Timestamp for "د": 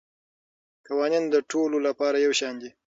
1.33-1.35